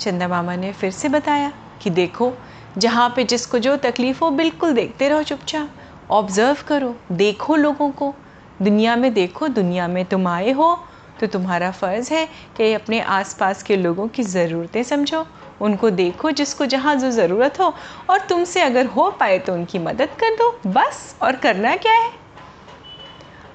चंदा 0.00 0.28
मामा 0.28 0.56
ने 0.56 0.72
फिर 0.72 0.90
से 0.90 1.08
बताया 1.08 1.52
कि 1.80 1.90
देखो, 1.90 2.32
जहाँ 2.78 3.12
पे 3.16 3.24
जिसको 3.24 3.58
जो 3.58 3.76
तकलीफ़ 3.76 4.18
हो, 4.24 4.30
बिल्कुल 4.30 4.72
देखते 4.72 5.08
रहो 5.08 5.22
चुपचाप 5.22 6.10
ऑब्ज़र्व 6.10 6.56
करो, 6.68 6.94
देखो 7.12 7.56
लोगों 7.56 7.90
को। 7.90 8.14
दुनिया 8.62 8.96
में 8.96 9.12
देखो, 9.14 9.48
दुनिया 9.48 9.88
में 9.88 10.04
तुम 10.04 10.26
आए 10.28 10.50
हो 10.52 10.76
तो 11.20 11.26
तुम्हारा 11.26 11.70
फ़र्ज़ 11.70 12.12
है 12.14 12.26
कि 12.56 12.72
अपने 12.72 13.00
आसपास 13.00 13.62
के 13.62 13.76
लोगों 13.76 14.08
की 14.08 14.22
ज़रूरतें 14.22 14.82
समझो, 14.82 15.24
उनको 15.60 15.90
देखो 15.90 16.30
जिसको 16.30 16.66
जहाँ 16.66 16.94
जो 16.96 17.10
ज़रूरत 17.10 17.60
हो, 17.60 17.72
और 18.10 18.26
तुमसे 18.28 18.60
अगर 18.60 18.86
हो 18.86 19.10
पाए 19.10 19.38
तो 19.38 19.54
उनकी 19.54 19.78
मदद 19.78 20.16
कर 20.20 20.34
दो, 20.36 20.50
बस, 20.66 21.16
और 21.22 21.36
करना 21.36 21.76
क्या 21.76 21.92
है? 21.92 22.23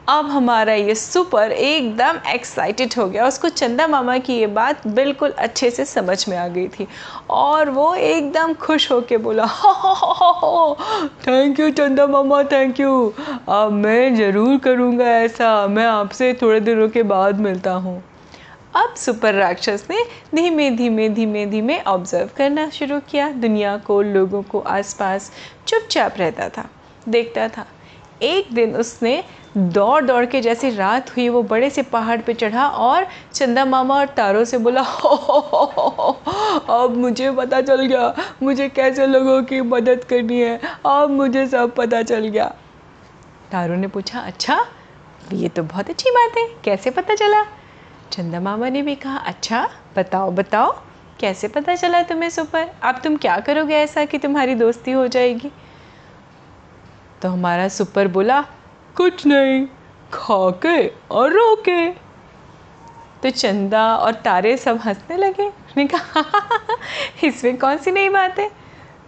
अब 0.09 0.25
हमारा 0.25 0.73
ये 0.73 0.93
सुपर 0.95 1.51
एकदम 1.51 2.19
एक्साइटेड 2.29 2.93
हो 2.97 3.07
गया। 3.07 3.27
उसको 3.27 3.49
चंदा 3.51 3.87
मामा 3.87 4.17
की 4.17 4.33
ये 4.33 4.47
बात 4.49 4.87
बिल्कुल 4.89 5.31
अच्छे 5.39 5.69
से 5.71 5.85
समझ 5.85 6.27
में 6.29 6.37
आ 6.37 6.47
गई 6.47 6.67
थी। 6.69 6.87
और 7.29 7.69
वो 7.69 7.93
एकदम 7.95 8.53
खुश 8.55 8.91
बोला, 8.91 9.45
हो 9.45 9.71
हो 9.71 10.31
हो 10.33 10.77
थैंक 11.27 11.59
यू 11.59 11.69
चंदा 11.71 12.07
मामा 12.07 12.43
थैंक 12.43 12.79
यू 12.79 13.13
अब 13.49 13.71
मैं 13.73 14.15
ज़रूर 14.15 14.57
करूँगा 14.57 15.05
ऐसा। 15.05 15.67
मैं 15.67 15.85
आपसे 15.85 16.33
थोड़े 16.33 16.59
दिनों 16.59 16.89
के 16.89 17.03
बाद 17.05 17.39
मिलता 17.39 17.71
हूँ। 17.73 18.01
अब 18.75 18.93
सुपर 18.95 19.33
राक्षस 19.33 19.87
ने 19.89 20.03
धीमे 20.35 20.69
धीमे 20.71 21.09
धीमे 21.09 21.45
धीमे 21.45 21.79
ऑब्ज़र्व 21.87 22.29
करना 22.37 22.69
शुरू 22.69 22.99
किया। 23.09 23.29
दुनिया 23.31 23.77
को, 23.77 24.01
लोगों 24.01 24.41
को, 24.41 24.59
आसपास 24.59 25.31
चुपचाप 25.67 26.17
रहता 26.17 26.49
था। 26.49 26.69
देखता 27.09 27.47
था, 27.47 27.65
एक 28.21 28.53
दिन 28.53 28.75
उसने 28.75 29.23
दौड़ 29.57 30.03
दौड़ 30.05 30.25
के 30.25 30.41
जैसे 30.41 30.69
रात 30.69 31.09
हुई 31.09 31.27
वो 31.29 31.41
बड़े 31.43 31.69
से 31.69 31.81
पहाड़ 31.83 32.19
पे 32.21 32.33
चढ़ा 32.33 32.67
और 32.67 33.07
चंदा 33.33 33.63
मामा 33.65 33.95
और 33.95 34.07
तारों 34.07 34.43
से 34.43 34.57
बोला 34.57 34.81
हो, 34.81 35.09
हो, 35.09 35.39
हो, 35.39 35.87
हो, 35.89 36.11
अब 36.73 36.97
मुझे 36.97 37.31
पता 37.31 37.61
चल 37.61 37.85
गया 37.85 38.13
मुझे 38.43 38.67
कैसे 38.69 39.07
लोगों 39.07 39.41
की 39.43 39.61
मदद 39.61 40.03
करनी 40.03 40.39
है 40.39 40.59
अब 40.85 41.09
मुझे 41.09 41.45
सब 41.47 41.73
पता 41.75 42.01
चल 42.01 42.27
गया. 42.27 42.45
तारों 43.51 43.77
ने 43.77 43.87
पूछा 43.87 44.19
अच्छा 44.19 44.65
ये 45.33 45.49
तो 45.49 45.63
बहुत 45.63 45.89
अच्छी 45.89 46.11
बात 46.11 46.37
है 46.37 46.47
कैसे 46.63 46.89
पता 46.89 47.15
चला? 47.15 47.43
चंदा 48.11 48.39
मामा 48.39 48.69
ने 48.69 48.81
भी 48.81 48.95
कहा 48.95 49.17
अच्छा 49.17 49.67
बताओ 49.97 50.31
बताओ 50.31 50.71
कैसे 51.19 51.47
पता 51.47 51.75
चला 51.75 52.01
तुम्हें 52.03 52.29
सुपर? 52.29 52.69
अब 52.83 53.01
तुम 53.03 53.17
क्या 53.17 53.39
करोगे 53.39 53.75
ऐसा 53.75 54.05
कि 54.05 54.17
तुम्हारी 54.17 54.55
दोस्ती 54.55 54.91
हो 54.91 55.07
जाएगी? 55.07 55.51
तो 57.21 57.29
हमारा 57.29 57.67
सुपर 57.67 58.07
बोला 58.07 58.45
कुछ 58.99 59.25
नहीं 59.25 59.65
खा 60.13 60.51
के 60.51 60.87
और 61.11 61.31
रो 61.31 61.55
के 61.55 61.89
तो 63.23 63.29
चंदा 63.29 63.95
और 63.95 64.13
तारे 64.13 64.57
सब 64.57 64.77
हंसने 64.77 65.17
लगे। 65.17 65.47
उसने 65.47 65.85
कहा, 65.85 66.23
इसमें 67.23 67.57
कौन 67.57 67.77
सी 67.77 67.91
नई 67.91 68.09
बात 68.09 68.39
है? 68.39 68.51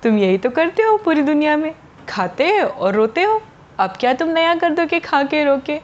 तुम 0.04 0.18
यही 0.18 0.38
तो 0.38 0.50
करते 0.50 0.84
हो 0.84 0.98
पूरी 0.98 1.22
दुनिया 1.22 1.58
में। 1.58 1.76
खाते 2.10 2.58
हो 2.58 2.68
और 2.68 2.94
रोते 2.94 3.24
हो। 3.24 3.42
अब 3.80 3.94
क्या 4.00 4.14
तुम 4.14 4.30
नया 4.30 4.56
कर 4.56 4.70
दो 4.70 4.86
कि 4.86 5.00
खा 5.00 5.24
के 5.24 5.44
रो 5.44 5.58
के 5.58 5.78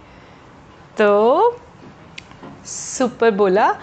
तो 0.98 1.60
सुपर 2.66 3.32
बोला, 3.32 3.76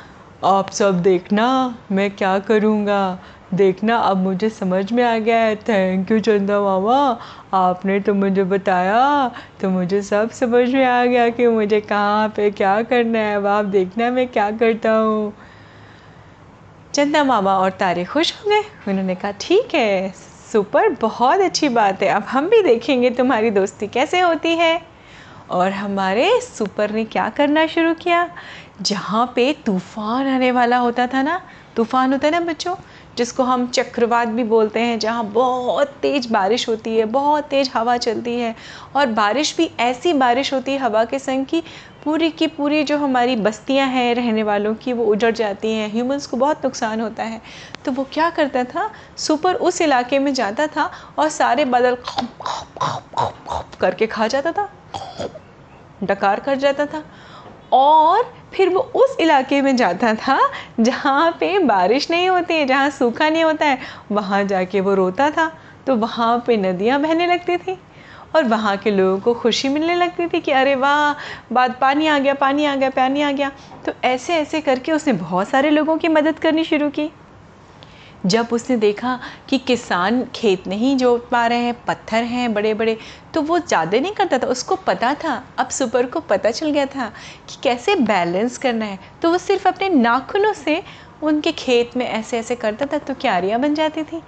आप 0.44 0.70
सब 0.70 1.02
देखना, 1.02 1.78
मैं 1.92 2.10
क्या 2.10 2.38
करूँगा? 2.38 3.18
देखना, 3.54 3.96
अब 3.96 4.16
मुझे 4.16 4.48
समझ 4.50 4.92
में 4.92 5.04
आ 5.04 5.18
गया 5.18 5.38
है। 5.38 5.56
थैंक 5.56 6.10
यू 6.10 6.20
चंदा 6.20 6.60
मामा। 6.60 7.18
आपने 7.54 8.00
तो 8.00 8.14
मुझे 8.14 8.44
बताया 8.44 9.30
तो 9.60 9.70
मुझे 9.70 10.02
सब 10.02 10.30
समझ 10.30 10.68
में 10.74 10.84
आ 10.84 11.04
गया 11.04 11.28
कि 11.28 11.46
मुझे 11.46 11.80
कहाँ 11.80 12.28
पे 12.28 12.50
क्या 12.50 12.82
करना 12.82 13.18
है। 13.18 13.36
अब 13.36 13.46
आप 13.46 13.64
देखना, 13.64 14.10
मैं 14.10 14.28
क्या 14.28 14.50
करता 14.50 14.90
हूँ। 14.90 15.34
चंदा 16.94 17.24
मामा 17.24 17.58
और 17.58 17.70
तारे 17.70 18.04
खुश 18.04 18.32
हो 18.32 18.50
गए। 18.50 18.90
उन्होंने 18.90 19.14
कहा, 19.14 19.32
ठीक 19.40 19.74
है, 19.74 20.12
सुपर, 20.52 20.88
बहुत 20.88 21.40
अच्छी 21.40 21.68
बात 21.68 22.02
है। 22.02 22.08
अब 22.08 22.22
हम 22.22 22.48
भी 22.48 22.62
देखेंगे 22.62 23.10
तुम्हारी 23.10 23.50
दोस्ती 23.50 23.86
कैसे 23.86 24.20
होती 24.20 24.48
है। 24.48 24.80
और 25.50 25.72
हमारे 25.72 26.40
सुपर 26.40 26.90
ने 26.90 27.04
क्या 27.04 27.28
करना 27.28 27.66
शुरू 27.66 27.94
किया? 27.94 28.30
जहाँ 28.82 29.32
पे 29.36 29.52
तूफ़ान 29.66 30.26
आने 30.26 30.50
वाला 30.50 30.76
होता 30.76 31.06
था 31.06 31.22
ना, 31.22 31.40
तूफ़ान 31.76 32.12
होता 32.12 32.26
है 32.26 32.32
ना 32.32 32.40
बच्चों? 32.40 32.74
जिसको 33.18 33.42
हम 33.42 33.66
चक्रवात 33.66 34.28
भी 34.28 34.44
बोलते 34.44 34.80
हैं, 34.80 34.98
जहाँ 34.98 35.24
बहुत 35.24 35.86
तेज़ 35.86 36.32
बारिश 36.32 36.68
होती 36.68 36.96
है, 36.96 37.04
बहुत 37.04 37.44
तेज़ 37.44 37.70
हवा 37.74 37.96
चलती 37.96 38.40
है। 38.40 38.54
और 38.96 39.06
बारिश 39.06 39.56
भी 39.56 39.70
ऐसी 39.80 40.12
बारिश 40.12 40.54
होती 40.54 40.72
है 40.72 40.78
हवा 40.78 41.04
के 41.04 41.18
संग 41.18 41.46
की 41.46 41.62
पूरी 42.04 42.30
की 42.30 42.46
पूरी 42.46 42.84
जो 42.84 42.98
हमारी 42.98 43.36
बस्तियाँ 43.36 43.88
हैं 43.88 44.14
रहने 44.14 44.42
वालों 44.42 44.74
की, 44.74 44.92
वो 44.92 45.04
उजड़ 45.04 45.30
जाती 45.30 45.72
हैं। 45.72 45.92
ह्यूमंस 45.92 46.26
को 46.26 46.36
बहुत 46.36 46.64
नुकसान 46.64 47.00
होता 47.00 47.22
है। 47.22 47.42
तो 47.84 47.92
वो 47.92 48.06
क्या 48.12 48.30
करता 48.30 48.64
था? 48.64 48.90
सुपर 49.16 49.54
उस 49.54 49.80
इलाके 49.80 50.18
में 50.18 50.34
जाता 50.34 50.66
था 50.66 50.90
और 51.18 51.28
सारे 51.28 51.64
बादल 51.64 51.96
करके 53.80 54.06
खा 54.06 54.26
जाता 54.26 54.52
था। 54.52 54.68
डकार 56.02 56.40
कर 56.40 56.54
जाता 56.54 56.86
था। 56.86 57.04
और 57.74 58.32
फिर 58.54 58.68
वो 58.68 58.80
उस 58.94 59.16
इलाके 59.20 59.60
में 59.62 59.74
जाता 59.76 60.14
था 60.14 60.38
जहाँ 60.80 61.30
पे 61.40 61.58
बारिश 61.58 62.10
नहीं 62.10 62.28
होती 62.28 62.54
है 62.54 62.66
जहाँ 62.66 62.90
सूखा 62.90 63.28
नहीं 63.28 63.44
होता 63.44 63.66
है, 63.66 63.78
वहाँ 64.12 64.42
जाके 64.44 64.80
वो 64.80 64.94
रोता 64.94 65.30
था। 65.30 65.50
तो 65.86 65.96
वहाँ 65.96 66.44
पे 66.46 66.56
नदियाँ 66.56 67.00
बहने 67.02 67.26
लगती 67.26 67.56
थी 67.56 67.76
और 68.36 68.44
वहाँ 68.44 68.76
के 68.76 68.90
लोगों 68.90 69.18
को 69.20 69.34
खुशी 69.34 69.68
मिलने 69.68 69.94
लगती 69.94 70.26
थी 70.26 70.40
कि 70.40 70.52
अरे 70.52 70.74
वाह, 70.74 71.14
बाद 71.52 71.74
पानी 71.80 72.06
आ 72.06 72.18
गया, 72.18 72.34
पानी 72.34 72.64
आ 72.64 72.76
गया, 72.76 72.90
पानी 72.90 73.22
आ 73.22 73.30
गया। 73.32 73.50
तो 73.86 73.92
ऐसे 74.04 74.34
ऐसे 74.34 74.60
करके 74.60 74.92
उसने 74.92 75.12
बहुत 75.12 75.48
सारे 75.48 75.70
लोगों 75.70 75.96
की 75.98 76.08
मदद 76.08 76.38
करनी 76.38 76.64
शुरू 76.64 76.88
की। 76.90 77.10
जब 78.26 78.48
उसने 78.52 78.76
देखा 78.76 79.18
कि 79.48 79.58
किसान 79.60 80.24
खेत 80.34 80.66
नहीं 80.68 80.96
जोत 80.96 81.28
पा 81.30 81.46
रहे 81.46 81.58
हैं, 81.58 81.74
पत्थर 81.86 82.22
हैं 82.24 82.52
बड़े 82.54 82.74
बड़े 82.74 82.96
तो 83.34 83.42
वो 83.42 83.58
ज़्यादा 83.58 83.98
नहीं 84.00 84.12
करता 84.12 84.38
था। 84.38 84.46
उसको 84.46 84.76
पता 84.76 85.12
था, 85.14 85.42
अब 85.58 85.68
सुपर 85.68 86.06
को 86.06 86.20
पता 86.22 86.50
चल 86.50 86.70
गया 86.70 86.86
था 86.86 87.08
कि 87.48 87.56
कैसे 87.62 87.96
बैलेंस 87.96 88.58
करना 88.58 88.84
है। 88.84 88.98
तो 89.22 89.30
वो 89.30 89.38
सिर्फ़ 89.38 89.68
अपने 89.68 89.88
नाखूनों 89.90 90.52
से 90.54 90.82
उनके 91.22 91.52
खेत 91.52 91.96
में 91.96 92.06
ऐसे 92.06 92.38
ऐसे 92.38 92.54
करता 92.56 92.86
था 92.86 92.98
तो 92.98 93.14
क्यारियाँ 93.14 93.60
बन 93.60 93.74
जाती 93.74 94.02
थी। 94.02 94.22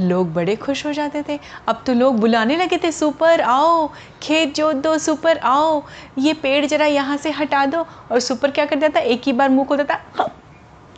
लोग 0.00 0.32
बड़े 0.34 0.54
खुश 0.56 0.84
हो 0.86 0.92
जाते 0.92 1.22
थे। 1.22 1.38
अब 1.68 1.82
तो 1.86 1.92
लोग 1.94 2.18
बुलाने 2.20 2.56
लगे 2.56 2.78
थे, 2.78 2.92
सुपर 2.92 3.40
आओ, 3.40 3.86
खेत 4.22 4.54
जोत 4.54 4.76
दो, 4.76 4.96
सुपर 4.98 5.38
आओ, 5.38 5.82
ये 6.18 6.32
पेड़ 6.34 6.64
जरा 6.66 6.86
यहाँ 6.86 7.16
से 7.16 7.30
हटा 7.30 7.64
दो। 7.66 7.84
और 8.12 8.20
सुपर 8.20 8.50
क्या 8.50 8.64
कर 8.66 8.78
जाता 8.78 9.00
एक 9.00 9.22
ही 9.26 9.32
बार 9.32 9.48
मुँह 9.48 9.66
खोलता 9.66 9.84
था 9.84 10.30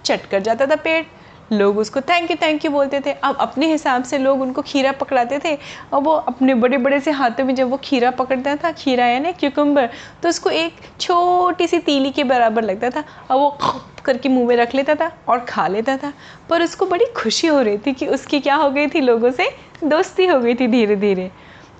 चट 0.05 0.27
कर 0.27 0.41
जाता 0.41 0.67
था 0.67 0.77
पेड़। 0.77 1.05
लोग 1.53 1.79
उसको 1.79 2.01
थैंक 2.01 2.31
यू 2.31 2.37
थैंक 2.43 2.65
यू 2.65 2.71
बोलते 2.71 3.01
थे। 3.07 3.13
अब 3.13 3.37
अपने 3.41 3.67
हिसाब 3.73 4.05
से 4.05 4.19
लोग 4.19 4.41
उनको 4.43 4.63
खीरा 4.63 4.93
पकड़ाते 4.93 5.39
थे। 5.45 5.55
और 5.93 6.01
वो 6.03 6.13
अपने 6.13 6.55
बड़े 6.55 6.79
बड़े 6.79 7.01
से 7.01 7.11
हाथों 7.11 7.45
में 7.45 7.55
जब 7.55 7.71
वो 7.71 7.77
खीरा 7.85 8.11
पकड़ता 8.13 8.55
था 8.57 8.73
खीरा 8.73 9.05
है 9.05 9.23
ना 9.23 9.31
क्यूकम्बर 9.33 9.89
तो 10.23 10.29
उसको 10.29 10.51
एक 10.51 10.77
छोटी 11.01 11.67
सी 11.67 11.79
तीली 11.81 12.11
के 12.11 12.25
बराबर 12.25 12.65
लगता 12.65 12.91
था। 12.91 13.05
और 13.31 13.39
वो 13.39 13.57
करके 14.05 14.29
मुँह 14.29 14.47
में 14.49 14.57
रख 14.57 14.75
लेता 14.75 14.95
था 14.95 15.11
और 15.29 15.41
खा 15.41 15.67
लेता 15.69 15.97
था। 15.97 16.13
पर 16.51 16.63
उसको 16.63 16.87
बड़ी 16.87 17.07
खुशी 17.17 17.47
हो 17.47 17.61
रही 17.61 17.79
थी 17.79 17.93
कि 17.93 18.07
उसकी 18.09 18.41
क्या 18.41 18.55
हो 18.55 18.71
गई 18.71 18.87
थी? 18.87 19.01
लोगों 19.01 19.31
से 19.31 19.51
दोस्ती 19.85 20.27
हो 20.27 20.39
गई 20.41 20.55
थी 20.55 20.67
धीरे 20.69 20.97
धीरे 20.97 21.31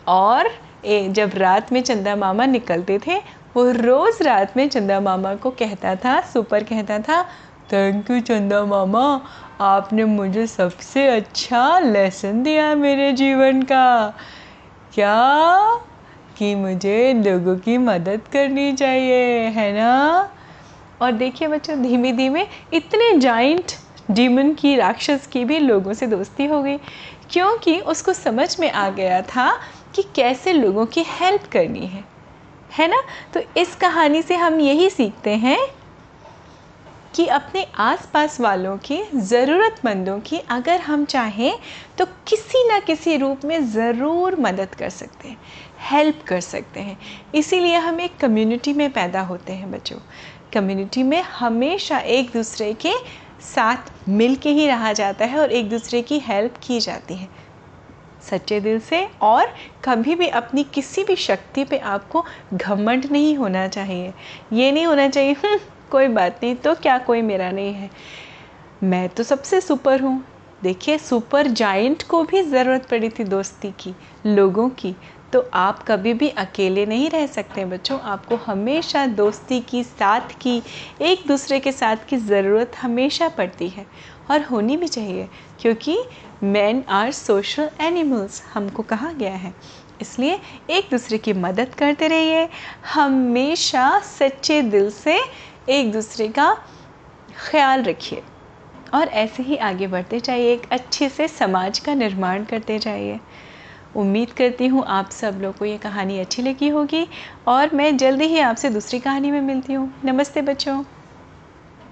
और 0.09 0.51
ए, 0.85 1.09
जब 1.09 1.31
रात 1.37 1.73
में 1.73 1.83
चंदा 1.83 2.15
मामा 2.17 2.47
निकलते 2.47 2.99
थे 3.07 3.19
वो 3.57 3.65
रोज़ 3.73 4.23
रात 4.23 4.57
में 4.57 4.69
चंदा 4.69 4.99
मामा 5.01 5.35
को 5.35 5.51
कहता 5.53 5.95
था 5.95 6.21
सुपर 6.23 6.63
कहता 6.65 6.99
था 6.99 7.25
थैंक 7.73 8.11
यू 8.11 8.21
चंदा 8.21 8.65
मामा 8.65 9.21
आपने 9.61 10.05
मुझे 10.05 10.47
सबसे 10.47 11.09
अच्छा 11.09 11.79
लेसन 11.79 12.43
दिया 12.43 12.75
मेरे 12.75 13.13
जीवन 13.13 13.63
का। 13.63 14.15
क्या? 14.95 15.35
कि 16.39 16.55
मुझे 16.55 17.13
लोगों 17.13 17.57
की 17.57 17.79
मदद 17.79 18.21
करनी 18.33 18.73
चाहिए, 18.73 19.39
है 19.39 19.73
ना? 19.73 20.31
और 21.03 21.13
देखिए 21.13 21.49
बच्चों 21.49 21.83
धीमे 21.83 22.13
धीमे 22.13 22.47
इतने 22.73 23.19
जाइंट 23.19 23.65
डीमन 24.11 24.53
की, 24.53 24.77
राक्षस 24.77 25.27
की 25.33 25.45
भी 25.45 25.59
लोगों 25.59 25.93
से 25.93 26.07
दोस्ती 26.07 26.47
हो 26.47 26.63
गई। 26.63 26.77
क्योंकि 27.31 27.81
उसको 27.81 28.13
समझ 28.13 28.61
में 28.61 28.71
आ 28.71 28.89
गया 28.91 29.23
था 29.23 29.61
कि 29.95 30.03
कैसे 30.03 30.53
लोगों 30.53 30.87
की 30.87 31.05
हेल्प 31.07 31.43
करनी 31.53 31.87
है। 31.87 32.05
है 32.79 32.89
ना? 32.89 33.03
तो 33.35 33.41
इस 33.57 33.77
कहानी 33.77 34.23
से 34.23 34.37
हम 34.37 34.61
यही 34.61 34.91
सीखते 34.91 35.31
हैं 35.31 35.82
कि 37.15 37.27
अपने 37.29 37.67
आसपास 37.81 38.41
वालों 38.41 38.77
की 38.79 39.03
ज़रूरतमंदों 39.15 40.19
की 40.21 40.39
अगर 40.51 40.81
हम 40.81 41.05
चाहें 41.05 41.59
तो 41.99 42.07
किसी 42.29 42.67
ना 42.69 42.79
किसी 42.81 43.17
रूप 43.17 43.45
में 43.45 43.59
ज़रूर 43.73 44.37
मदद 44.41 44.75
कर 44.75 44.91
सकते 44.91 45.29
हैं 45.29 45.39
हेल्प 45.91 46.23
कर 46.27 46.41
सकते 46.41 46.81
हैं। 46.81 46.97
इसीलिए 47.35 47.77
हम 47.77 48.01
एक 48.01 48.17
कम्युनिटी 48.17 48.73
में 48.73 48.91
पैदा 48.93 49.21
होते 49.21 49.53
हैं 49.53 49.71
बच्चों। 49.71 49.99
कम्युनिटी 50.55 51.03
में 51.03 51.21
हमेशा 51.23 51.99
एक 51.99 52.31
दूसरे 52.33 52.73
के 52.77 52.93
साथ 53.45 54.09
मिल 54.09 54.37
के 54.37 54.51
ही 54.51 54.67
रहा 54.67 54.93
जाता 54.93 55.25
है 55.25 55.39
और 55.39 55.53
एक 55.53 55.69
दूसरे 55.71 56.03
की 56.03 56.19
हेल्प 56.19 56.55
की 56.63 56.81
जाती 56.81 57.15
है। 57.15 57.29
सच्चे 58.31 58.61
दिल 58.61 58.79
से 58.81 59.07
और 59.23 59.55
कभी 59.85 60.15
भी 60.15 60.29
अपनी 60.31 60.65
किसी 60.65 61.05
भी 61.05 61.17
शक्ति 61.17 61.65
पे 61.65 61.79
आपको 61.79 62.25
घमंड 62.55 63.07
नहीं 63.13 63.37
होना 63.37 63.67
चाहिए। 63.69 64.13
ये 64.53 64.71
नहीं 64.73 64.87
होना 64.87 65.09
चाहिए 65.09 65.33
हम्म, 65.35 65.59
कोई 65.93 66.09
बात 66.09 66.41
नहीं 66.43 66.55
तो 66.57 66.75
क्या 66.75 66.99
कोई 66.99 67.23
मेरा 67.23 67.51
नहीं 67.51 67.73
है? 67.75 67.91
मैं 68.83 69.09
तो 69.09 69.23
सबसे 69.23 69.61
सुपर 69.61 70.01
हूँ। 70.01 70.23
देखिए, 70.63 70.99
सुपर 70.99 71.47
जाइंट 71.47 72.03
को 72.03 72.23
भी 72.23 72.43
ज़रूरत 72.43 72.87
पड़ी 72.87 73.09
थी 73.09 73.25
दोस्ती 73.25 73.71
की, 73.81 73.95
लोगों 74.27 74.69
की। 74.69 74.95
तो 75.33 75.41
आप 75.55 75.83
कभी 75.83 76.13
भी 76.15 76.29
अकेले 76.29 76.85
नहीं 76.87 77.11
रह 77.11 77.27
सकते 77.27 77.65
बच्चों। 77.65 77.99
आपको 78.01 78.37
हमेशा 78.37 79.07
दोस्ती 79.07 79.61
की, 79.61 79.83
साथ 79.85 80.35
की, 80.41 80.63
एक 81.01 81.23
दूसरे 81.29 81.61
के 81.61 81.73
साथ 81.73 81.97
की 82.09 82.17
ज़रूरत 82.17 82.73
हमेशा 82.77 83.29
पड़ती 83.29 83.69
है। 83.69 83.87
और 84.31 84.43
होनी 84.43 84.77
भी 84.77 84.89
चाहिए, 84.89 85.29
क्योंकि 85.61 85.99
मैन 86.43 86.85
आर 86.89 87.11
सोशल 87.13 87.71
एनिमल्स 87.81 88.43
हमको 88.55 88.83
कहा 88.83 89.13
गया 89.13 89.35
है। 89.35 89.55
इसलिए 90.01 90.39
एक 90.71 90.89
दूसरे 90.91 91.19
की 91.19 91.33
मदद 91.33 91.75
करते 91.75 92.09
रहिए। 92.09 92.49
हमेशा 92.95 93.99
सच्चे 94.19 94.63
दिल 94.63 94.91
से 94.91 95.19
एक 95.69 95.93
दूसरे 95.93 96.29
का 96.29 96.55
ख्याल 97.41 97.83
रखिए 97.83 98.23
और 98.95 99.09
ऐसे 99.09 99.43
ही 99.43 99.57
आगे 99.57 99.87
बढ़ते 99.87 100.21
जाइए, 100.21 100.53
एक 100.53 100.67
अच्छे 100.73 101.09
से 101.09 101.29
समाज 101.29 101.79
का 101.79 101.95
निर्माण 101.95 102.45
करते 102.45 102.79
जाइए। 102.79 103.19
उम्मीद 103.97 104.33
करती 104.33 104.67
हूँ 104.67 104.85
आप 104.87 105.11
सब 105.11 105.39
लोग 105.43 105.57
को 105.59 105.65
ये 105.65 105.77
कहानी 105.79 106.19
अच्छी 106.21 106.43
लगी 106.43 106.69
होगी 106.69 107.07
और 107.49 107.75
मैं 107.75 107.97
जल्दी 107.97 108.25
ही 108.25 108.39
आपसे 108.41 108.71
दूसरी 108.71 109.01
कहानी 109.01 109.31
में 109.31 109.41
मिलती 109.41 109.73
हूँ। 109.73 109.93
नमस्ते 110.05 110.43
बच्चों। 110.43 110.83